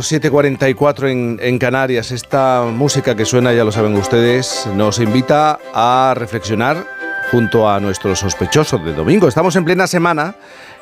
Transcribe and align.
7.44 0.00 1.10
en, 1.10 1.38
en, 1.40 1.58
Canarias. 1.58 2.10
Esta 2.10 2.64
música 2.64 3.14
que 3.14 3.24
suena, 3.24 3.52
ya 3.52 3.64
lo 3.64 3.72
saben 3.72 3.94
ustedes, 3.96 4.66
nos 4.74 4.98
invita 4.98 5.58
a 5.74 6.14
reflexionar 6.16 6.86
junto 7.30 7.68
a 7.68 7.78
nuestro 7.80 8.16
sospechoso 8.16 8.78
de 8.78 8.92
domingo. 8.92 9.28
Estamos 9.28 9.54
en 9.56 9.64
plena 9.64 9.86
semana 9.86 10.34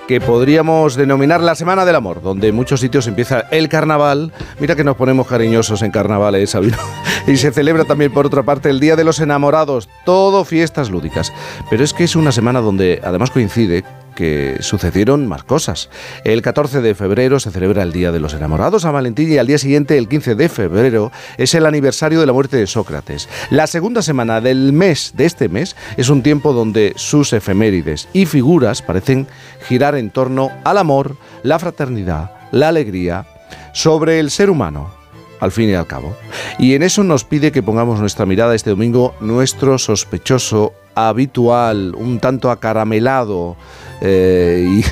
que 0.09 0.23
podríamos 0.23 0.97
denominar 0.97 1.43
la 1.43 1.55
Semana 1.55 1.85
del 1.85 1.95
Amor, 1.95 2.23
donde 2.23 2.49
en 2.49 2.55
muchos 2.55 2.81
sitios 2.81 3.07
empieza 3.07 3.41
el 3.51 3.69
carnaval. 3.69 4.33
Mira 4.59 4.75
que 4.75 4.83
nos 4.83 4.97
ponemos 4.97 5.27
cariñosos 5.27 5.83
en 5.83 5.91
carnavales, 5.91 6.51
Sabino. 6.51 6.79
Y 7.27 7.37
se 7.37 7.53
celebra 7.53 7.85
también, 7.85 8.11
por 8.11 8.25
otra 8.25 8.43
parte, 8.43 8.71
el 8.71 8.81
Día 8.81 8.97
de 8.97 9.05
los 9.05 9.21
Enamorados, 9.21 9.91
todo 10.07 10.47
fiestas 10.47 10.89
lúdicas. 10.89 11.31
Pero 11.69 11.85
es 11.85 11.93
que 11.93 12.05
es 12.05 12.17
una 12.17 12.33
semana 12.33 12.63
donde 12.63 13.03
además 13.05 13.31
coincide 13.31 13.85
que 14.19 14.57
sucedieron 14.63 15.29
más 15.29 15.45
cosas. 15.45 15.91
El 16.25 16.43
14 16.43 16.81
de 16.81 16.97
febrero 16.97 17.39
se 17.39 17.53
celebra 17.53 17.85
el 17.85 17.93
Día 17.93 18.11
de 18.11 18.19
los 18.19 18.35
Enamorados 18.35 18.85
a 18.85 18.91
Valentín 18.91 19.31
y 19.31 19.39
al 19.39 19.47
día 19.47 19.59
siguiente, 19.59 19.97
el 19.97 20.09
15 20.09 20.35
de 20.35 20.49
febrero, 20.49 21.13
es 21.37 21.55
el 21.55 21.65
aniversario 21.65 22.19
de 22.19 22.27
la 22.27 22.33
muerte 22.33 22.57
de 22.57 22.67
Sócrates. 22.67 23.29
La 23.51 23.69
segunda 23.69 24.03
semana 24.03 24.41
del 24.41 24.73
mes 24.73 25.13
de 25.15 25.25
este 25.25 25.49
mes 25.49 25.77
es 25.97 26.09
un 26.09 26.25
tiempo 26.25 26.53
donde 26.53 26.95
sus 26.97 27.33
efemérides 27.33 28.09
y 28.13 28.27
figuras 28.27 28.83
parecen 28.83 29.29
girar 29.69 29.95
en 29.95 30.11
torno 30.11 30.51
al 30.65 30.79
amor, 30.79 31.17
la 31.45 31.61
fraternidad, 31.61 32.33
la 32.51 32.71
alegría, 32.71 33.25
sobre 33.73 34.19
el 34.19 34.33
ser 34.33 34.51
humano, 34.51 34.91
al 35.39 35.53
fin 35.53 35.71
y 35.71 35.75
al 35.75 35.87
cabo. 35.87 36.17
Y 36.59 36.75
en 36.75 36.83
eso 36.83 37.05
nos 37.05 37.23
pide 37.23 37.53
que 37.53 37.63
pongamos 37.63 38.01
nuestra 38.01 38.27
mirada 38.27 38.57
este 38.57 38.71
domingo, 38.71 39.15
nuestro 39.21 39.79
sospechoso 39.79 40.73
habitual, 41.07 41.95
un 41.95 42.19
tanto 42.19 42.51
acaramelado 42.51 43.57
eh, 44.01 44.83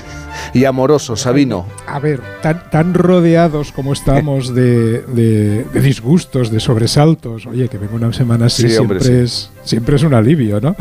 y, 0.54 0.58
y, 0.58 0.64
amoroso, 0.64 1.16
Sabino. 1.16 1.66
A 1.86 1.98
ver, 1.98 2.20
tan, 2.42 2.70
tan 2.70 2.94
rodeados 2.94 3.72
como 3.72 3.92
estamos 3.92 4.54
de, 4.54 5.02
de, 5.02 5.64
de, 5.64 5.80
disgustos, 5.80 6.50
de 6.50 6.60
sobresaltos, 6.60 7.46
oye, 7.46 7.68
que 7.68 7.78
venga 7.78 7.94
una 7.94 8.12
semana 8.12 8.46
así 8.46 8.62
sí, 8.62 8.68
siempre, 8.70 8.98
hombre, 8.98 9.22
es, 9.24 9.50
siempre 9.64 9.96
es 9.96 10.02
un 10.02 10.14
alivio, 10.14 10.60
¿no? 10.60 10.76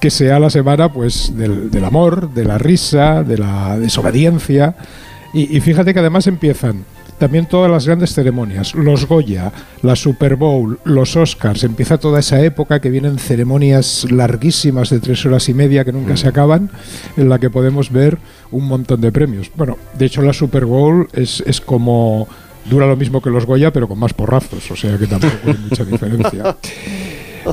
Que 0.00 0.10
sea 0.10 0.38
la 0.38 0.50
semana 0.50 0.92
pues 0.92 1.36
del, 1.36 1.70
del 1.70 1.84
amor, 1.84 2.32
de 2.32 2.44
la 2.44 2.58
risa, 2.58 3.22
de 3.22 3.38
la 3.38 3.78
desobediencia. 3.78 4.76
Y, 5.34 5.56
y 5.56 5.60
fíjate 5.60 5.92
que 5.92 6.00
además 6.00 6.26
empiezan 6.26 6.84
también 7.22 7.46
todas 7.46 7.70
las 7.70 7.86
grandes 7.86 8.14
ceremonias, 8.14 8.74
los 8.74 9.06
Goya, 9.06 9.52
la 9.82 9.94
Super 9.94 10.34
Bowl, 10.34 10.80
los 10.82 11.14
Oscars, 11.14 11.62
empieza 11.62 11.96
toda 11.96 12.18
esa 12.18 12.40
época 12.42 12.80
que 12.80 12.90
vienen 12.90 13.16
ceremonias 13.16 14.10
larguísimas 14.10 14.90
de 14.90 14.98
tres 14.98 15.24
horas 15.24 15.48
y 15.48 15.54
media 15.54 15.84
que 15.84 15.92
nunca 15.92 16.14
mm. 16.14 16.16
se 16.16 16.26
acaban, 16.26 16.68
en 17.16 17.28
la 17.28 17.38
que 17.38 17.48
podemos 17.48 17.92
ver 17.92 18.18
un 18.50 18.66
montón 18.66 19.00
de 19.00 19.12
premios. 19.12 19.52
Bueno, 19.54 19.78
de 19.96 20.06
hecho 20.06 20.20
la 20.20 20.32
Super 20.32 20.64
Bowl 20.64 21.06
es, 21.12 21.44
es 21.46 21.60
como 21.60 22.26
dura 22.64 22.88
lo 22.88 22.96
mismo 22.96 23.22
que 23.22 23.30
los 23.30 23.46
Goya, 23.46 23.72
pero 23.72 23.86
con 23.86 24.00
más 24.00 24.14
porrazos, 24.14 24.68
o 24.72 24.74
sea 24.74 24.98
que 24.98 25.06
tampoco 25.06 25.32
hay 25.46 25.58
mucha 25.58 25.84
diferencia. 25.92 26.56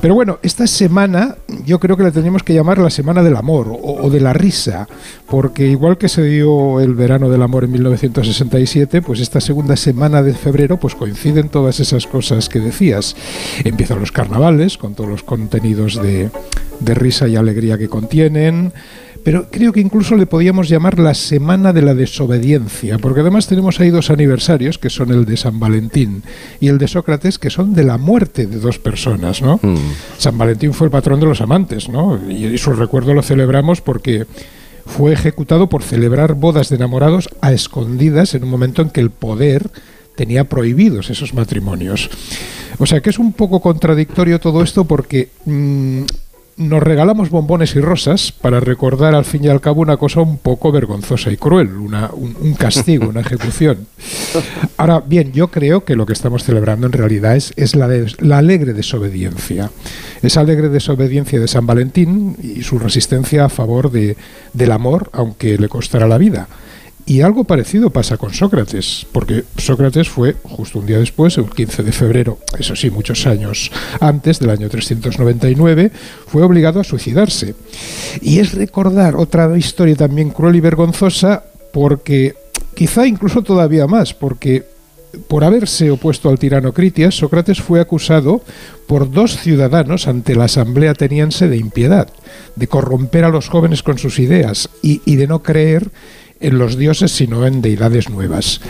Pero 0.01 0.13
bueno, 0.13 0.39
esta 0.43 0.67
semana 0.67 1.35
yo 1.65 1.79
creo 1.79 1.97
que 1.97 2.03
la 2.03 2.11
tendríamos 2.11 2.43
que 2.43 2.53
llamar 2.53 2.77
la 2.77 2.89
Semana 2.89 3.23
del 3.23 3.35
Amor 3.35 3.77
o, 3.81 4.09
de 4.09 4.19
la 4.19 4.33
Risa, 4.33 4.87
porque 5.27 5.67
igual 5.67 5.97
que 5.97 6.09
se 6.09 6.23
dio 6.23 6.79
el 6.79 6.93
verano 6.93 7.29
del 7.29 7.41
amor 7.41 7.63
en 7.63 7.71
1967, 7.71 9.01
pues 9.01 9.19
esta 9.19 9.41
segunda 9.41 9.75
semana 9.75 10.21
de 10.21 10.33
febrero 10.33 10.79
pues 10.79 10.95
coinciden 10.95 11.49
todas 11.49 11.79
esas 11.79 12.07
cosas 12.07 12.49
que 12.49 12.59
decías. 12.59 13.15
Empiezan 13.63 13.99
los 13.99 14.11
carnavales 14.11 14.77
con 14.77 14.93
todos 14.93 15.09
los 15.09 15.23
contenidos 15.23 15.99
de 16.01 16.29
risa 16.95 17.27
y 17.27 17.35
alegría 17.35 17.77
que 17.77 17.89
contienen 17.89 18.73
pero 19.23 19.47
creo 19.49 19.73
que 19.73 19.79
incluso 19.79 20.15
le 20.15 20.25
podíamos 20.25 20.69
llamar 20.69 20.99
la 20.99 21.13
Semana 21.13 21.73
de 21.73 21.81
la 21.81 21.93
Desobediencia, 21.93 22.97
porque 22.97 23.21
además 23.21 23.47
tenemos 23.47 23.79
ahí 23.79 23.89
dos 23.89 24.09
aniversarios, 24.09 24.77
que 24.77 24.89
son 24.89 25.11
el 25.11 25.25
de 25.25 25.37
San 25.37 25.59
Valentín 25.59 26.23
y 26.59 26.67
el 26.67 26.77
de 26.77 26.87
Sócrates, 26.87 27.39
que 27.39 27.49
son 27.49 27.73
de 27.73 27.83
la 27.83 27.97
muerte 27.97 28.47
de 28.47 28.59
dos 28.59 28.79
personas, 28.79 29.41
¿no? 29.41 29.59
Mm. 29.61 29.77
San 30.17 30.37
Valentín 30.37 30.73
fue 30.73 30.87
el 30.87 30.91
patrón 30.91 31.19
de 31.19 31.25
los 31.25 31.41
amantes, 31.41 31.89
¿no? 31.89 32.19
Y 32.29 32.57
su 32.57 32.73
recuerdo 32.73 33.13
lo 33.13 33.21
celebramos 33.21 33.81
porque 33.81 34.25
fue 34.85 35.13
ejecutado 35.13 35.69
por 35.69 35.83
celebrar 35.83 36.33
bodas 36.33 36.69
de 36.69 36.77
enamorados 36.77 37.29
a 37.41 37.53
escondidas 37.53 38.33
en 38.33 38.43
un 38.43 38.49
momento 38.49 38.81
en 38.81 38.89
que 38.89 39.01
el 39.01 39.11
poder 39.11 39.69
tenía 40.15 40.49
prohibidos 40.49 41.09
esos 41.09 41.33
matrimonios. 41.33 42.09
O 42.77 42.85
sea 42.85 43.01
que 43.01 43.09
es 43.09 43.19
un 43.19 43.33
poco 43.33 43.61
contradictorio 43.61 44.39
todo 44.39 44.63
esto 44.63 44.85
porque 44.85 45.29
mmm, 45.45 46.03
nos 46.59 46.83
regalamos 46.83 47.29
bombones 47.29 47.73
y 47.75 47.79
rosas 47.79 48.33
para 48.33 48.59
recordar 48.59 49.15
al 49.15 49.23
fin 49.23 49.45
y 49.45 49.47
al 49.47 49.61
cabo 49.61 49.81
una 49.81 49.95
cosa 49.95 50.19
un 50.19 50.37
poco 50.37 50.73
vergonzosa 50.73 51.31
y 51.31 51.37
cruel, 51.37 51.69
una, 51.77 52.11
un, 52.11 52.35
un, 52.37 52.53
castigo, 52.53 53.07
una 53.07 53.21
ejecución. 53.21 53.87
Ahora, 54.77 54.99
bien, 54.99 55.31
yo 55.31 55.47
creo 55.47 55.85
que 55.85 55.95
lo 55.95 56.05
que 56.05 56.11
estamos 56.11 56.43
celebrando 56.43 56.85
en 56.85 56.91
realidad 56.91 57.37
es, 57.37 57.53
es 57.55 57.77
la, 57.77 57.87
de, 57.87 58.13
la 58.19 58.39
alegre 58.39 58.73
desobediencia. 58.73 59.71
Esa 60.21 60.41
alegre 60.41 60.67
desobediencia 60.67 61.39
de 61.39 61.47
San 61.47 61.65
Valentín 61.65 62.35
y 62.43 62.61
su 62.63 62.77
resistencia 62.77 63.45
a 63.45 63.49
favor 63.49 63.89
de, 63.89 64.17
del 64.51 64.73
amor, 64.73 65.09
aunque 65.13 65.57
le 65.57 65.69
costará 65.69 66.07
la 66.07 66.17
vida. 66.17 66.49
Y 67.09 67.21
algo 67.21 67.43
parecido 67.43 67.89
pasa 67.89 68.17
con 68.17 68.35
Sócrates, 68.35 69.07
porque 69.11 69.43
Sócrates 69.57 70.07
fue 70.07 70.35
justo 70.43 70.77
un 70.77 70.85
día 70.85 70.99
después, 70.99 71.39
el 71.39 71.49
15 71.49 71.81
de 71.81 71.91
febrero, 71.91 72.37
eso 72.59 72.75
sí, 72.75 72.91
muchos 72.91 73.25
años 73.25 73.71
antes 73.99 74.37
del 74.37 74.51
año 74.51 74.69
399, 74.69 75.91
fue 76.27 76.43
obligado 76.43 76.79
a 76.79 76.83
suicidarse. 76.83 77.55
Y 78.21 78.37
es 78.37 78.53
recordar 78.53 79.15
otra 79.15 79.57
historia 79.57 79.95
también 79.95 80.29
cruel 80.29 80.57
y 80.57 80.59
vergonzosa, 80.59 81.43
porque 81.73 82.35
quizá 82.75 83.07
incluso 83.07 83.41
todavía 83.41 83.87
más, 83.87 84.13
porque 84.13 84.65
por 85.27 85.43
haberse 85.43 85.89
opuesto 85.89 86.29
al 86.29 86.37
tirano 86.37 86.73
Critias, 86.73 87.15
Sócrates 87.15 87.59
fue 87.59 87.79
acusado 87.79 88.43
por 88.85 89.09
dos 89.09 89.35
ciudadanos 89.37 90.07
ante 90.07 90.35
la 90.35 90.43
asamblea 90.43 90.91
ateniense 90.91 91.47
de 91.47 91.57
impiedad, 91.57 92.07
de 92.55 92.67
corromper 92.67 93.23
a 93.23 93.29
los 93.29 93.49
jóvenes 93.49 93.81
con 93.81 93.97
sus 93.97 94.19
ideas 94.19 94.69
y, 94.83 95.01
y 95.05 95.15
de 95.15 95.25
no 95.25 95.41
creer 95.41 95.89
en 96.39 96.57
los 96.57 96.77
dioses, 96.77 97.11
sino 97.11 97.45
en 97.45 97.61
deidades 97.61 98.09
nuevas. 98.09 98.61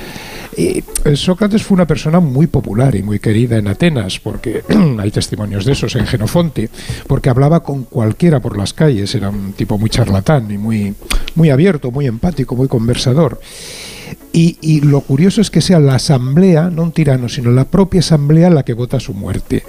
Y 0.58 0.84
Sócrates 1.16 1.64
fue 1.64 1.76
una 1.76 1.88
persona 1.88 2.20
muy 2.20 2.48
popular 2.48 2.96
y 2.96 3.04
muy 3.04 3.20
querida 3.20 3.58
en 3.58 3.68
Atenas, 3.68 4.20
porque 4.20 4.64
hay 5.00 5.12
testimonios 5.12 5.64
de 5.64 5.74
esos 5.74 5.96
en 5.96 6.06
Genofonte, 6.06 6.70
porque 7.08 7.30
hablaba 7.30 7.62
con 7.62 7.84
cualquiera 7.84 8.42
por 8.42 8.58
las 8.58 8.74
calles, 8.74 9.14
era 9.16 9.30
un 9.30 9.54
tipo 9.54 9.78
muy 9.78 9.90
charlatán 9.90 10.52
y 10.52 10.58
muy, 10.58 10.96
muy 11.36 11.50
abierto, 11.50 11.92
muy 11.92 12.08
empático, 12.08 12.56
muy 12.56 12.68
conversador. 12.68 13.40
Y, 14.34 14.58
y, 14.62 14.82
lo 14.82 15.02
curioso 15.02 15.40
es 15.40 15.50
que 15.50 15.62
sea 15.62 15.80
la 15.80 15.96
asamblea, 15.96 16.70
no 16.70 16.84
un 16.84 16.92
tirano, 16.92 17.30
sino 17.30 17.52
la 17.52 17.66
propia 17.66 18.00
asamblea 18.00 18.50
la 18.50 18.64
que 18.64 18.74
vota 18.74 19.00
su 19.00 19.14
muerte. 19.14 19.64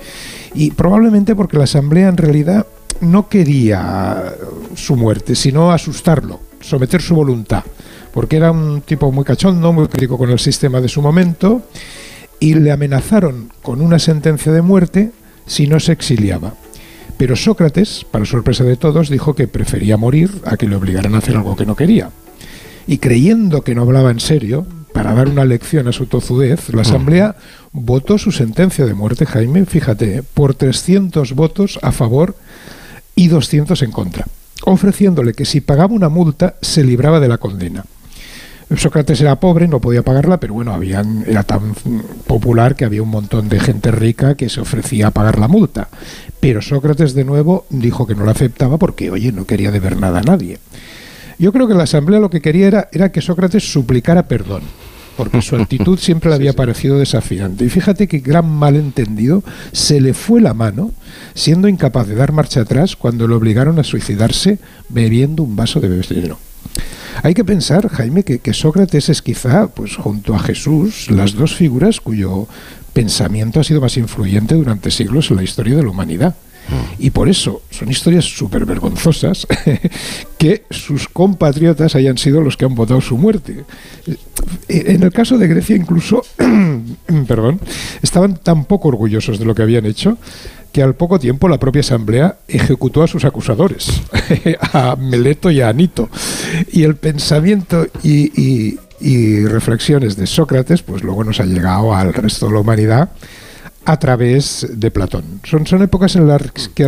Y 0.55 0.71
probablemente 0.73 1.37
porque 1.37 1.59
la 1.59 1.65
asamblea 1.65 2.09
en 2.09 2.17
realidad 2.17 2.67
no 3.01 3.29
quería 3.29 4.35
su 4.75 4.97
muerte, 4.97 5.35
sino 5.35 5.73
asustarlo, 5.73 6.41
someter 6.61 7.01
su 7.01 7.15
voluntad 7.15 7.65
porque 8.13 8.37
era 8.37 8.51
un 8.51 8.83
tipo 8.83 9.11
muy 9.13 9.25
cachondo, 9.25 9.73
muy 9.73 9.89
crítico 9.89 10.19
con 10.19 10.31
el 10.31 10.39
sistema 10.39 10.81
de 10.81 10.89
su 10.89 11.03
momento, 11.03 11.63
y 12.39 12.55
le 12.55 12.73
amenazaron 12.73 13.51
con 13.63 13.81
una 13.81 13.99
sentencia 13.99 14.53
de 14.53 14.63
muerte 14.63 15.13
si 15.47 15.67
no 15.67 15.79
se 15.81 15.93
exiliaba. 15.93 16.55
Pero 17.19 17.37
Sócrates, 17.37 18.07
para 18.11 18.25
sorpresa 18.25 18.65
de 18.65 18.77
todos, 18.77 19.11
dijo 19.11 19.35
que 19.35 19.47
prefería 19.47 19.99
morir 19.99 20.31
a 20.47 20.57
que 20.57 20.67
le 20.67 20.77
obligaran 20.77 21.15
a 21.15 21.19
hacer 21.19 21.37
algo 21.37 21.55
que 21.55 21.67
no 21.67 21.77
quería. 21.77 22.11
Y 22.87 22.99
creyendo 22.99 23.63
que 23.63 23.75
no 23.75 23.83
hablaba 23.83 24.11
en 24.11 24.21
serio, 24.21 24.67
para 24.93 25.13
dar 25.15 25.29
una 25.29 25.45
lección 25.45 25.87
a 25.87 25.93
su 25.93 26.07
tozudez, 26.07 26.73
la 26.73 26.83
Asamblea 26.83 27.37
votó 27.73 28.19
su 28.19 28.33
sentencia 28.33 28.87
de 28.87 28.95
muerte, 28.95 29.27
Jaime, 29.27 29.67
fíjate, 29.67 30.23
por 30.23 30.55
300 30.55 31.35
votos 31.35 31.79
a 31.83 31.93
favor 31.93 32.37
y 33.15 33.29
200 33.29 33.83
en 33.83 33.93
contra, 33.93 34.27
ofreciéndole 34.65 35.35
que 35.35 35.45
si 35.45 35.61
pagaba 35.61 35.95
una 35.95 36.09
multa 36.09 36.57
se 36.63 36.83
libraba 36.85 37.21
de 37.21 37.29
la 37.29 37.39
condena. 37.39 37.85
Sócrates 38.77 39.21
era 39.21 39.41
pobre, 39.41 39.67
no 39.67 39.81
podía 39.81 40.03
pagarla, 40.03 40.39
pero 40.39 40.55
bueno, 40.55 40.73
habían, 40.73 41.25
era 41.27 41.43
tan 41.43 41.75
popular 42.27 42.77
que 42.77 42.85
había 42.85 43.03
un 43.03 43.09
montón 43.09 43.49
de 43.49 43.59
gente 43.59 43.91
rica 43.91 44.37
que 44.37 44.49
se 44.49 44.61
ofrecía 44.61 45.09
a 45.09 45.11
pagar 45.11 45.39
la 45.41 45.49
multa. 45.49 45.89
Pero 46.39 46.63
Sócrates 46.63 47.15
de 47.15 47.25
nuevo 47.25 47.67
dijo 47.69 48.07
que 48.07 48.15
no 48.15 48.25
la 48.25 48.31
aceptaba 48.31 48.79
porque, 48.79 49.11
oye, 49.11 49.33
no 49.33 49.45
quería 49.45 49.73
deber 49.73 49.99
nada 49.99 50.21
a 50.21 50.23
nadie. 50.23 50.59
Yo 51.39 51.53
creo 51.53 51.67
que 51.67 51.75
la 51.75 51.83
asamblea 51.83 52.21
lo 52.21 52.31
que 52.31 52.41
quería 52.41 52.69
era, 52.69 52.89
era 52.93 53.11
que 53.11 53.21
Sócrates 53.21 53.73
suplicara 53.73 54.29
perdón, 54.29 54.63
porque 55.17 55.43
su 55.43 55.57
actitud 55.61 55.99
siempre 55.99 56.31
le 56.31 56.37
había 56.37 56.53
parecido 56.53 56.99
desafiante. 56.99 57.65
Y 57.65 57.71
fíjate 57.71 58.07
que 58.07 58.21
gran 58.21 58.49
malentendido 58.49 59.43
se 59.73 60.01
le 60.01 60.15
fue 60.15 60.41
la 60.41 60.55
mano, 60.55 60.93
siendo 61.35 61.67
incapaz 61.67 62.07
de 62.07 62.15
dar 62.15 62.33
marcha 62.33 62.61
atrás 62.61 62.95
cuando 62.95 63.27
le 63.27 63.35
obligaron 63.35 63.81
a 63.81 63.85
suicidarse 63.85 64.61
bebiendo 64.89 65.43
un 65.43 65.57
vaso 65.57 65.81
de 65.81 65.89
veneno. 65.89 66.39
Hay 67.23 67.35
que 67.35 67.45
pensar, 67.45 67.89
Jaime, 67.89 68.23
que, 68.23 68.39
que, 68.39 68.55
Sócrates 68.55 69.09
es 69.09 69.23
quizá, 69.23 69.69
pues 69.69 69.97
junto 69.97 70.35
a 70.35 70.39
Jesús, 70.39 71.11
las 71.11 71.35
dos 71.35 71.55
figuras 71.55 72.01
cuyo 72.01 72.47
pensamiento 72.93 73.61
ha 73.61 73.65
sido 73.65 73.81
más 73.81 73.97
influyente 73.97 74.55
durante 74.55 74.91
siglos 74.91 75.31
en 75.31 75.37
la 75.37 75.43
historia 75.43 75.77
de 75.77 75.83
la 75.83 75.91
humanidad. 75.91 76.35
Y 76.99 77.11
por 77.11 77.29
eso 77.29 77.63
son 77.71 77.91
historias 77.91 78.25
súper 78.25 78.65
vergonzosas 78.65 79.47
que 80.39 80.65
sus 80.71 81.09
compatriotas 81.09 81.97
hayan 81.97 82.19
sido 82.19 82.43
los 82.43 82.57
que 82.57 82.65
han 82.65 82.75
votado 82.75 83.01
su 83.01 83.19
muerte. 83.19 83.65
En 84.69 85.03
el 85.03 85.13
caso 85.13 85.37
de 85.39 85.49
Grecia 85.49 85.75
incluso 85.75 86.23
perdón, 87.27 87.61
estaban 88.03 88.37
tan 88.37 88.65
poco 88.67 88.89
orgullosos 88.89 89.39
de 89.39 89.45
lo 89.45 89.55
que 89.55 89.63
habían 89.63 89.87
hecho 89.87 90.19
que 90.73 90.83
al 90.83 90.95
poco 90.95 91.19
tiempo 91.19 91.49
la 91.49 91.59
propia 91.59 91.81
asamblea 91.81 92.37
ejecutó 92.49 93.03
a 93.03 93.07
sus 93.07 93.25
acusadores, 93.25 94.03
a 94.73 94.97
Meleto 94.97 95.51
y 95.51 95.61
a 95.61 95.69
Anito. 95.69 96.09
Y 96.73 96.85
el 96.85 96.97
pensamiento 96.97 97.87
y, 98.03 98.77
reflexiones 99.47 100.17
de 100.17 100.27
Sócrates, 100.27 100.83
pues 100.83 101.03
luego 101.03 101.25
nos 101.25 101.41
ha 101.41 101.45
llegado 101.45 101.95
al 101.95 102.13
resto 102.13 102.47
de 102.47 102.53
la 102.53 102.61
humanidad 102.61 103.11
a 103.85 103.99
través 103.99 104.67
de 104.71 104.91
Platón. 104.91 105.41
Son, 105.45 105.67
son 105.67 105.83
épocas 105.83 106.17
en 106.17 106.29
las 106.29 106.43
que 106.75 106.85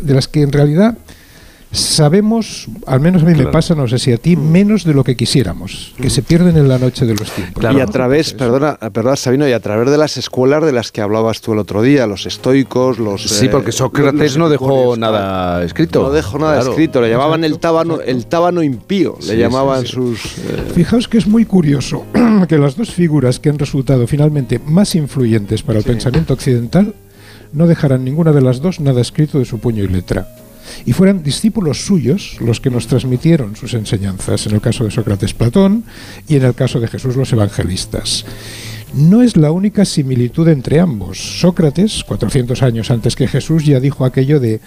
de 0.00 0.14
las 0.14 0.28
que 0.28 0.42
en 0.42 0.52
realidad 0.52 0.98
sabemos, 1.76 2.66
al 2.86 3.00
menos 3.00 3.22
a 3.22 3.26
mí 3.26 3.34
me 3.34 3.46
pasa, 3.46 3.74
no 3.74 3.86
sé 3.86 3.98
si 3.98 4.12
a 4.12 4.16
ti, 4.16 4.36
menos 4.36 4.84
de 4.84 4.94
lo 4.94 5.04
que 5.04 5.16
quisiéramos, 5.16 5.94
que 6.00 6.10
se 6.10 6.22
pierden 6.22 6.56
en 6.56 6.68
la 6.68 6.78
noche 6.78 7.06
de 7.06 7.14
los 7.14 7.30
tiempos. 7.30 7.62
Y 7.62 7.80
a 7.80 7.86
través, 7.86 8.32
perdona, 8.32 8.76
perdona 8.92 9.16
Sabino, 9.16 9.48
y 9.48 9.52
a 9.52 9.60
través 9.60 9.90
de 9.90 9.98
las 9.98 10.16
escuelas 10.16 10.64
de 10.64 10.72
las 10.72 10.92
que 10.92 11.00
hablabas 11.00 11.40
tú 11.40 11.52
el 11.52 11.58
otro 11.58 11.82
día, 11.82 12.06
los 12.06 12.26
estoicos, 12.26 12.98
los... 12.98 13.22
Sí, 13.22 13.48
porque 13.48 13.70
eh, 13.70 13.72
Sócrates 13.72 14.36
no 14.36 14.48
dejó 14.48 14.96
nada 14.96 15.62
escrito. 15.64 16.02
No 16.02 16.10
dejó 16.10 16.38
nada 16.38 16.60
escrito, 16.60 17.00
le 17.00 17.10
llamaban 17.10 17.44
el 17.44 17.58
tábano, 17.58 18.00
el 18.00 18.26
tábano 18.26 18.62
impío, 18.62 19.18
le 19.26 19.36
llamaban 19.36 19.86
sus... 19.86 20.38
Eh, 20.38 20.72
Fijaos 20.74 21.08
que 21.08 21.18
es 21.18 21.26
muy 21.26 21.44
curioso 21.44 22.04
que 22.48 22.58
las 22.58 22.76
dos 22.76 22.90
figuras 22.90 23.38
que 23.38 23.50
han 23.50 23.58
resultado 23.58 24.06
finalmente 24.06 24.58
más 24.58 24.94
influyentes 24.94 25.62
para 25.62 25.78
el 25.78 25.84
pensamiento 25.84 26.34
occidental 26.34 26.94
no 27.52 27.66
dejaran 27.66 28.04
ninguna 28.04 28.32
de 28.32 28.42
las 28.42 28.60
dos 28.60 28.80
nada 28.80 29.00
escrito 29.00 29.38
de 29.38 29.44
su 29.44 29.58
puño 29.58 29.84
y 29.84 29.88
letra 29.88 30.26
y 30.84 30.92
fueran 30.92 31.22
discípulos 31.22 31.84
suyos 31.84 32.36
los 32.40 32.60
que 32.60 32.70
nos 32.70 32.86
transmitieron 32.86 33.56
sus 33.56 33.74
enseñanzas, 33.74 34.46
en 34.46 34.54
el 34.54 34.60
caso 34.60 34.84
de 34.84 34.90
Sócrates 34.90 35.34
Platón 35.34 35.84
y 36.28 36.36
en 36.36 36.44
el 36.44 36.54
caso 36.54 36.80
de 36.80 36.88
Jesús 36.88 37.16
los 37.16 37.32
evangelistas. 37.32 38.24
No 38.94 39.22
es 39.22 39.36
la 39.36 39.50
única 39.50 39.84
similitud 39.84 40.48
entre 40.48 40.80
ambos. 40.80 41.40
Sócrates, 41.40 42.04
400 42.04 42.62
años 42.62 42.90
antes 42.90 43.16
que 43.16 43.28
Jesús, 43.28 43.64
ya 43.64 43.80
dijo 43.80 44.04
aquello 44.04 44.40
de 44.40 44.60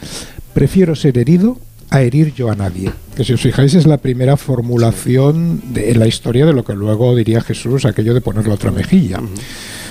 prefiero 0.54 0.96
ser 0.96 1.18
herido 1.18 1.58
a 1.90 2.02
herir 2.02 2.34
yo 2.34 2.52
a 2.52 2.56
nadie. 2.56 2.92
Que 3.16 3.24
si 3.24 3.34
os 3.34 3.42
fijáis 3.42 3.74
es 3.74 3.88
la 3.88 3.98
primera 3.98 4.38
formulación 4.38 5.62
de, 5.74 5.92
en 5.92 6.00
la 6.00 6.08
historia 6.08 6.46
de 6.46 6.54
lo 6.54 6.64
que 6.64 6.74
luego 6.74 7.16
diría 7.16 7.42
Jesús, 7.42 7.86
aquello 7.86 8.14
de 8.14 8.22
poner 8.22 8.48
la 8.48 8.54
otra 8.54 8.72
mejilla. 8.72 9.20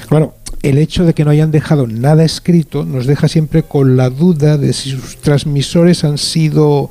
Claro, 0.09 0.35
el 0.63 0.79
hecho 0.79 1.05
de 1.05 1.15
que 1.15 1.25
no 1.25 1.31
hayan 1.31 1.51
dejado 1.51 1.87
nada 1.87 2.25
escrito 2.25 2.85
nos 2.85 3.07
deja 3.07 3.29
siempre 3.29 3.63
con 3.63 3.97
la 3.97 4.11
duda 4.11 4.59
de 4.59 4.73
si 4.73 4.91
sus 4.91 5.17
transmisores 5.19 6.05
han 6.05 6.19
sido 6.19 6.91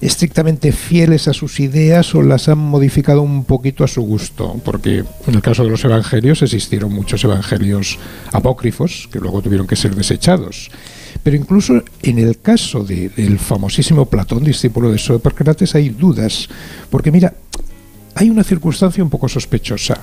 estrictamente 0.00 0.72
fieles 0.72 1.28
a 1.28 1.32
sus 1.32 1.60
ideas 1.60 2.14
o 2.14 2.22
las 2.22 2.48
han 2.48 2.58
modificado 2.58 3.22
un 3.22 3.44
poquito 3.44 3.84
a 3.84 3.88
su 3.88 4.02
gusto, 4.02 4.60
porque 4.64 5.04
en 5.26 5.34
el 5.34 5.42
caso 5.42 5.64
de 5.64 5.70
los 5.70 5.84
evangelios 5.84 6.42
existieron 6.42 6.92
muchos 6.92 7.22
evangelios 7.24 7.98
apócrifos 8.32 9.08
que 9.12 9.18
luego 9.18 9.42
tuvieron 9.42 9.66
que 9.66 9.76
ser 9.76 9.94
desechados. 9.94 10.70
Pero 11.22 11.36
incluso 11.36 11.82
en 12.02 12.18
el 12.18 12.38
caso 12.40 12.84
del 12.84 13.38
famosísimo 13.38 14.06
Platón, 14.06 14.44
discípulo 14.44 14.90
de 14.90 14.98
Sócrates, 14.98 15.74
hay 15.74 15.90
dudas, 15.90 16.48
porque 16.88 17.10
mira, 17.10 17.34
hay 18.14 18.30
una 18.30 18.44
circunstancia 18.44 19.02
un 19.02 19.10
poco 19.10 19.28
sospechosa. 19.28 19.98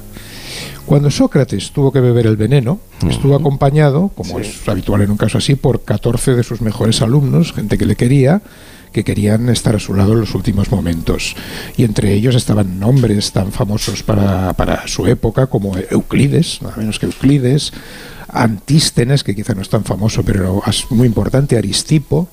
Cuando 0.87 1.11
Sócrates 1.11 1.71
tuvo 1.71 1.91
que 1.91 1.99
beber 1.99 2.27
el 2.27 2.37
veneno, 2.37 2.79
estuvo 3.09 3.35
acompañado, 3.35 4.09
como 4.15 4.39
es 4.39 4.65
habitual 4.69 5.01
en 5.01 5.11
un 5.11 5.17
caso 5.17 5.37
así, 5.37 5.55
por 5.55 5.83
14 5.83 6.33
de 6.33 6.43
sus 6.43 6.61
mejores 6.61 7.01
alumnos, 7.01 7.51
gente 7.51 7.77
que 7.77 7.85
le 7.85 7.97
quería, 7.97 8.41
que 8.93 9.03
querían 9.03 9.49
estar 9.49 9.75
a 9.75 9.79
su 9.79 9.93
lado 9.93 10.13
en 10.13 10.21
los 10.21 10.33
últimos 10.33 10.71
momentos. 10.71 11.35
Y 11.75 11.83
entre 11.83 12.13
ellos 12.13 12.35
estaban 12.35 12.79
nombres 12.79 13.33
tan 13.33 13.51
famosos 13.51 14.01
para, 14.01 14.53
para 14.53 14.87
su 14.87 15.05
época 15.07 15.47
como 15.47 15.75
Euclides, 15.77 16.61
nada 16.61 16.77
menos 16.77 16.99
que 16.99 17.07
Euclides, 17.07 17.73
Antístenes, 18.29 19.25
que 19.25 19.35
quizá 19.35 19.53
no 19.55 19.63
es 19.63 19.69
tan 19.69 19.83
famoso, 19.83 20.23
pero 20.23 20.63
es 20.65 20.89
muy 20.89 21.07
importante, 21.07 21.57
Aristipo. 21.57 22.29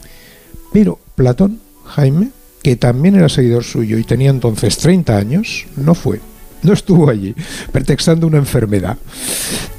Pero 0.72 1.00
Platón, 1.16 1.58
Jaime, 1.86 2.28
que 2.62 2.76
también 2.76 3.16
era 3.16 3.28
seguidor 3.28 3.64
suyo 3.64 3.98
y 3.98 4.04
tenía 4.04 4.30
entonces 4.30 4.78
30 4.78 5.16
años, 5.16 5.66
no 5.76 5.96
fue 5.96 6.20
no 6.64 6.72
estuvo 6.72 7.08
allí, 7.08 7.34
pretextando 7.72 8.26
una 8.26 8.38
enfermedad. 8.38 8.96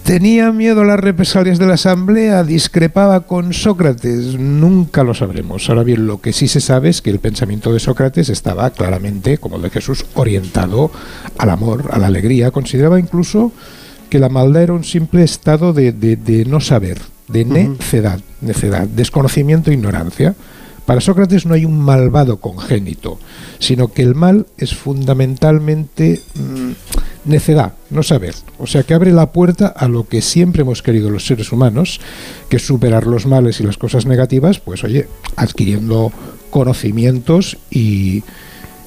¿Tenía 0.04 0.52
miedo 0.52 0.82
a 0.82 0.86
las 0.86 1.00
represalias 1.00 1.58
de 1.58 1.66
la 1.66 1.74
Asamblea? 1.74 2.44
¿Discrepaba 2.44 3.22
con 3.22 3.54
Sócrates? 3.54 4.38
Nunca 4.38 5.04
lo 5.04 5.16
sabremos. 5.16 5.68
Ahora 5.68 5.82
bien, 5.82 6.06
lo 6.06 6.22
que 6.22 6.32
sí 6.32 6.48
se 6.48 6.62
sabe 6.62 6.90
es 6.90 7.02
que 7.02 7.10
el 7.10 7.18
pensamiento 7.18 7.74
de 7.74 7.80
Sócrates 7.80 8.30
estaba 8.30 8.70
claramente, 8.70 9.40
como 9.40 9.56
el 9.56 9.64
de 9.64 9.72
Jesús, 9.72 10.06
orientado 10.14 10.92
al 11.40 11.50
amor, 11.50 11.90
a 11.92 11.98
la 11.98 12.06
alegría. 12.06 12.52
Consideraba 12.52 13.00
incluso 13.00 13.52
que 14.12 14.20
la 14.20 14.30
maldad 14.30 14.62
era 14.62 14.74
un 14.74 14.84
simple 14.84 15.24
estado 15.24 15.74
de, 15.74 16.46
no 16.48 16.62
saber, 16.62 17.00
de 17.28 17.44
necedad, 17.46 18.20
necedad, 18.42 18.88
desconocimiento 18.88 19.72
e 19.72 19.74
ignorancia. 19.74 20.36
Para 20.86 21.02
Sócrates 21.02 21.46
no 21.46 21.56
hay 21.56 21.66
un 21.66 21.80
malvado 21.80 22.38
congénito, 22.38 23.20
sino 23.60 23.88
que 23.88 24.04
el 24.04 24.14
mal 24.14 24.46
es 24.58 24.76
fundamentalmente 24.76 26.22
mm, 26.36 26.72
necedad, 27.26 27.74
no 27.90 28.04
saber. 28.04 28.36
O 28.60 28.68
sea 28.68 28.84
que 28.84 28.94
abre 28.94 29.12
la 29.12 29.32
puerta 29.32 29.68
a 29.68 29.88
lo 29.88 30.08
que 30.08 30.22
siempre 30.22 30.62
hemos 30.62 30.84
querido 30.84 31.10
los 31.10 31.26
seres 31.26 31.52
humanos, 31.52 32.00
que 32.50 32.58
es 32.58 32.66
superar 32.66 33.08
los 33.08 33.26
males 33.26 33.60
y 33.60 33.64
las 33.64 33.78
cosas 33.78 34.06
negativas, 34.06 34.60
pues 34.60 34.84
oye, 34.84 35.08
adquiriendo 35.36 36.12
conocimientos 36.52 37.58
y, 37.70 38.24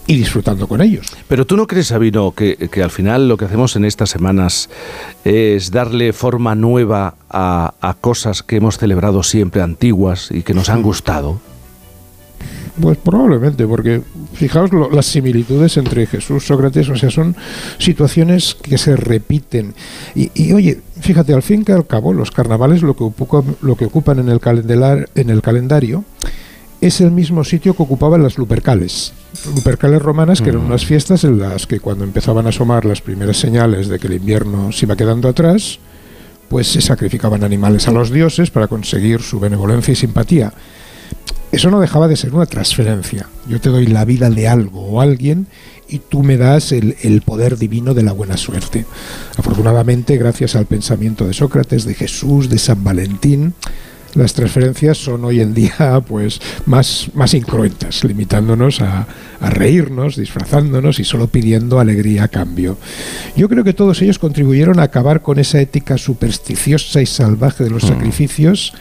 disfrutando 0.07 0.69
con 0.69 0.81
ellos. 0.81 1.07
Pero 1.29 1.47
tú 1.47 1.57
no 1.57 1.67
crees, 1.67 1.89
Sabino, 1.89 2.33
que, 2.33 2.57
que, 2.57 2.83
al 2.83 2.91
final 2.91 3.29
lo 3.29 3.37
que 3.37 3.45
hacemos 3.45 3.77
en 3.77 3.85
estas 3.85 4.09
semanas 4.09 4.71
es 5.25 5.71
darle 5.71 6.15
forma 6.15 6.55
nueva 6.55 7.17
a 7.29 7.97
cosas 8.01 8.43
que 8.43 8.57
hemos 8.57 8.79
celebrado 8.79 9.23
siempre 9.23 9.61
antiguas 9.61 10.31
y 10.31 10.43
que 10.43 10.55
nos 10.55 10.71
han 10.71 10.83
gustado. 10.83 11.41
Pues 12.81 12.97
probablemente, 12.99 13.67
porque 13.67 14.03
fijaos 14.35 14.71
las 14.93 15.07
similitudes 15.07 15.77
entre 15.77 16.07
Jesús, 16.07 16.47
Sócrates, 16.47 16.89
o 16.89 16.97
sea, 16.97 17.11
son 17.11 17.35
situaciones 17.79 18.55
que 18.55 18.79
se 18.79 18.95
repiten. 18.95 19.75
Y, 20.15 20.53
oye, 20.53 20.81
fíjate, 21.01 21.35
al 21.35 21.43
fin 21.43 21.65
y 21.67 21.73
al 21.73 21.87
cabo, 21.87 22.13
los 22.13 22.31
carnavales 22.31 22.83
lo 22.83 22.95
que, 22.95 23.05
ocupan, 23.05 23.57
lo 23.63 23.77
que 23.77 23.87
ocupan 23.87 24.21
en 24.21 24.29
el, 24.29 24.41
en 25.15 25.31
el 25.31 25.43
calendario 25.43 26.05
es 26.81 27.01
el 27.01 27.11
mismo 27.11 27.43
sitio 27.43 27.75
que 27.75 27.83
ocupaban 27.83 28.23
las 28.23 28.39
Lupercales. 28.39 29.13
Lupercales 29.55 30.01
romanas, 30.01 30.41
que 30.41 30.51
eran 30.51 30.63
unas 30.63 30.87
fiestas 30.87 31.25
en 31.25 31.39
las 31.39 31.67
que 31.67 31.81
cuando 31.81 32.05
empezaban 32.05 32.47
a 32.47 32.51
asomar 32.51 32.85
las 32.85 33.01
primeras 33.01 33.37
señales 33.37 33.89
de 33.89 33.99
que 33.99 34.07
el 34.07 34.15
invierno 34.15 34.71
se 34.71 34.87
iba 34.87 34.97
quedando 34.97 35.29
atrás, 35.29 35.81
pues 36.49 36.69
se 36.69 36.81
sacrificaban 36.81 37.43
animales 37.43 37.89
a 37.89 37.93
los 37.93 38.11
dioses 38.11 38.51
para 38.51 38.69
conseguir 38.69 39.21
su 39.21 39.41
benevolencia 39.41 39.93
y 39.93 39.97
simpatía 39.97 40.53
eso 41.51 41.71
no 41.71 41.81
dejaba 41.81 42.09
de 42.09 42.17
ser 42.17 42.35
una 42.35 42.47
transferencia. 42.47 43.27
Yo 43.49 43.61
te 43.61 43.71
doy 43.71 43.87
la 43.87 44.05
vida 44.05 44.29
de 44.31 44.49
algo 44.49 44.83
o 44.83 45.01
alguien 45.01 45.47
y 45.89 45.99
tú 45.99 46.23
me 46.23 46.37
das 46.37 46.73
el, 46.73 47.23
poder 47.25 47.57
divino 47.57 47.95
de 47.95 48.03
la 48.03 48.13
buena 48.13 48.37
suerte. 48.37 48.85
Afortunadamente, 49.37 50.17
gracias 50.19 50.55
al 50.57 50.67
pensamiento 50.67 51.27
de 51.27 51.33
Sócrates, 51.33 51.85
de 51.85 51.95
Jesús, 51.95 52.51
de 52.51 52.59
San 52.59 52.85
Valentín, 52.85 53.55
las 54.15 54.33
transferencias 54.33 54.99
son 54.99 55.25
hoy 55.25 55.41
en 55.41 55.55
día 55.55 56.03
pues 56.07 56.41
más, 56.67 57.11
más 57.15 57.35
incruentas, 57.35 58.05
limitándonos 58.05 58.81
a, 58.81 59.07
a, 59.41 59.51
reírnos, 59.51 60.17
disfrazándonos 60.17 60.99
y 60.99 61.05
solo 61.05 61.29
pidiendo 61.29 61.79
alegría 61.79 62.25
a 62.25 62.29
cambio. 62.29 62.79
Yo 63.37 63.49
creo 63.49 63.65
que 63.65 63.75
todos 63.75 64.01
ellos 64.03 64.19
contribuyeron 64.19 64.81
a 64.81 64.85
acabar 64.85 65.23
con 65.23 65.39
esa 65.39 65.61
ética 65.61 65.99
supersticiosa 65.99 67.03
y 67.03 67.07
salvaje 67.07 67.65
de 67.65 67.71
los 67.71 67.85
mm. 67.85 67.89
sacrificios 67.89 68.73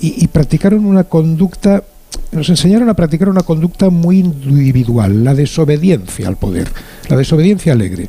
y, 0.00 0.22
y 0.22 0.26
practicaron 0.28 0.86
una 0.86 1.04
conducta 1.04 1.84
nos 2.32 2.48
enseñaron 2.48 2.88
a 2.88 2.94
practicar 2.94 3.28
una 3.28 3.42
conducta 3.42 3.90
muy 3.90 4.18
individual, 4.18 5.24
la 5.24 5.34
desobediencia 5.34 6.28
al 6.28 6.36
poder, 6.36 6.68
la 7.08 7.16
desobediencia 7.16 7.72
alegre. 7.72 8.08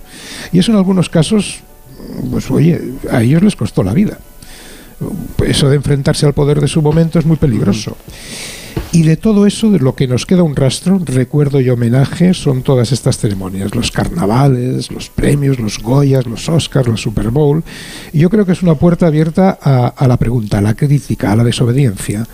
Y 0.52 0.60
eso 0.60 0.72
en 0.72 0.78
algunos 0.78 1.10
casos, 1.10 1.60
pues 2.32 2.50
oye, 2.50 2.80
a 3.12 3.22
ellos 3.22 3.44
les 3.44 3.56
costó 3.56 3.84
la 3.84 3.94
vida. 3.94 4.18
Eso 5.46 5.70
de 5.70 5.76
enfrentarse 5.76 6.26
al 6.26 6.34
poder 6.34 6.62
de 6.62 6.68
su 6.68 6.82
momento 6.82 7.20
es 7.20 7.26
muy 7.26 7.38
peligroso. 7.38 7.98
Y 8.92 9.02
de 9.02 9.18
todo 9.18 9.48
eso, 9.48 9.72
de 9.72 9.80
lo 9.80 9.96
que 9.96 10.08
nos 10.08 10.26
queda 10.26 10.44
un 10.44 10.56
rastro, 10.56 11.00
recuerdo 11.04 11.60
y 11.60 11.70
homenaje, 11.70 12.34
son 12.34 12.62
todas 12.62 12.92
estas 12.92 13.18
ceremonias, 13.18 13.74
los 13.76 13.92
carnavales, 13.92 14.92
los 14.92 15.10
premios, 15.10 15.60
los 15.60 15.80
Goyas, 15.80 16.28
los 16.28 16.48
Oscars, 16.48 16.88
la 16.88 16.96
Super 16.96 17.30
Bowl. 17.32 17.64
Y 18.14 18.20
yo 18.20 18.30
creo 18.30 18.46
que 18.46 18.52
es 18.52 18.62
una 18.62 18.76
puerta 18.76 19.08
abierta 19.08 19.50
a 19.50 20.08
la 20.08 20.18
pregunta, 20.18 20.60
a 20.60 20.62
la 20.62 20.76
crítica, 20.76 21.32
a 21.32 21.36
la 21.36 21.44
desobediencia. 21.44 22.26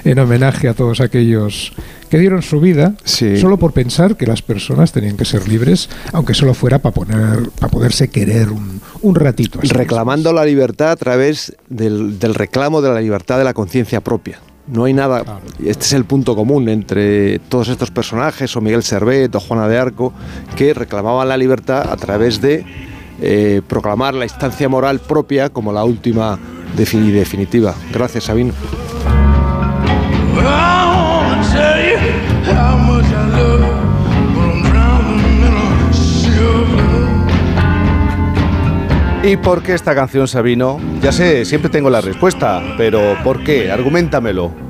en 0.03 0.19
homenaje 0.19 0.67
a 0.67 0.73
todos 0.73 0.99
aquellos 1.01 1.73
que 2.07 2.17
dieron 2.17 2.41
su 2.41 2.59
vida 2.59 2.95
solo 3.03 3.57
por 3.57 3.73
pensar 3.73 4.15
que 4.15 4.25
las 4.25 4.41
personas 4.41 4.91
tenían 4.91 5.17
que 5.17 5.25
ser 5.25 5.47
libres, 5.47 5.89
aunque 6.13 6.33
solo 6.33 6.53
fuera 6.53 6.79
para 6.79 6.93
poner, 6.93 7.49
para 7.59 7.69
poderse 7.69 8.09
querer 8.09 8.49
un, 8.49 8.81
un 9.01 9.15
ratito. 9.15 9.59
Reclamando 9.61 10.33
la 10.33 10.45
libertad 10.45 10.91
a 10.91 10.95
través 10.95 11.55
del, 11.69 12.19
del 12.19 12.33
reclamo 12.33 12.81
de 12.81 12.89
la 12.89 13.01
libertad 13.01 13.37
de 13.37 13.43
la 13.43 13.53
conciencia 13.53 14.01
propia. 14.01 14.39
No 14.67 14.83
hay 14.83 14.93
nada. 14.93 15.39
Este 15.63 15.85
es 15.85 15.93
el 15.93 16.03
punto 16.03 16.35
común 16.35 16.67
entre 16.67 17.39
todos 17.39 17.69
estos 17.69 17.89
personajes, 17.89 18.55
o 18.55 18.61
Miguel 18.61 18.83
Servet, 18.83 19.33
o 19.33 19.39
Juana 19.39 19.67
de 19.67 19.77
Arco, 19.77 20.13
que 20.57 20.73
reclamaban 20.73 21.29
la 21.29 21.37
libertad 21.37 21.89
a 21.89 21.95
través 21.95 22.41
de 22.41 22.65
eh, 23.21 23.61
proclamar 23.65 24.13
la 24.13 24.25
instancia 24.25 24.67
moral 24.67 24.99
propia 24.99 25.49
como 25.49 25.71
la 25.71 25.85
última 25.85 26.37
y 26.77 27.11
definitiva. 27.11 27.73
Gracias, 27.91 28.25
Sabino. 28.25 28.53
¿Y 39.27 39.35
por 39.35 39.61
qué 39.61 39.73
esta 39.73 39.93
canción, 39.93 40.25
Sabino? 40.25 40.79
Ya 41.01 41.11
sé, 41.11 41.43
siempre 41.43 41.69
tengo 41.69 41.89
la 41.89 41.99
respuesta, 41.99 42.63
pero 42.77 43.17
¿por 43.25 43.43
qué? 43.43 43.69
Argumentamelo. 43.69 44.66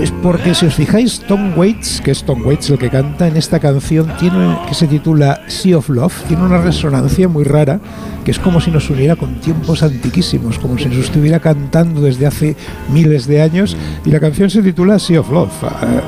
Pues 0.00 0.14
porque 0.22 0.54
si 0.54 0.64
os 0.64 0.74
fijáis, 0.76 1.20
Tom 1.28 1.58
Waits, 1.58 2.00
que 2.00 2.12
es 2.12 2.24
Tom 2.24 2.40
Waits 2.46 2.70
el 2.70 2.78
que 2.78 2.88
canta 2.88 3.28
en 3.28 3.36
esta 3.36 3.60
canción, 3.60 4.10
tiene 4.18 4.56
que 4.66 4.72
se 4.72 4.86
titula 4.86 5.42
Sea 5.46 5.76
of 5.76 5.90
Love, 5.90 6.22
tiene 6.26 6.42
una 6.42 6.56
resonancia 6.56 7.28
muy 7.28 7.44
rara, 7.44 7.80
que 8.24 8.30
es 8.30 8.38
como 8.38 8.62
si 8.62 8.70
nos 8.70 8.88
uniera 8.88 9.16
con 9.16 9.42
tiempos 9.42 9.82
antiquísimos, 9.82 10.58
como 10.58 10.78
si 10.78 10.86
nos 10.86 10.96
estuviera 10.96 11.38
cantando 11.38 12.00
desde 12.00 12.26
hace 12.26 12.56
miles 12.90 13.26
de 13.26 13.42
años, 13.42 13.76
y 14.06 14.10
la 14.10 14.20
canción 14.20 14.48
se 14.48 14.62
titula 14.62 14.98
Sea 14.98 15.20
of 15.20 15.30
Love. 15.30 15.64
Eh, 15.64 16.00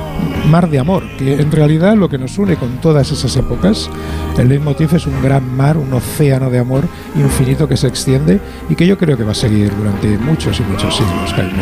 mar 0.49 0.71
de 0.71 0.79
amor, 0.79 1.03
que 1.19 1.39
en 1.39 1.51
realidad 1.51 1.95
lo 1.95 2.09
que 2.09 2.17
nos 2.17 2.35
une 2.39 2.55
con 2.55 2.81
todas 2.81 3.11
esas 3.11 3.35
épocas, 3.37 3.91
el 4.39 4.49
leitmotiv 4.49 4.95
es 4.95 5.05
un 5.05 5.21
gran 5.21 5.55
mar, 5.55 5.77
un 5.77 5.93
océano 5.93 6.49
de 6.49 6.57
amor 6.57 6.83
infinito 7.15 7.67
que 7.67 7.77
se 7.77 7.89
extiende 7.89 8.41
y 8.71 8.75
que 8.75 8.87
yo 8.87 8.97
creo 8.97 9.15
que 9.15 9.23
va 9.23 9.33
a 9.33 9.35
seguir 9.35 9.71
durante 9.77 10.17
muchos 10.17 10.59
y 10.59 10.63
muchos 10.63 10.95
siglos, 10.95 11.31
Jaime. 11.33 11.53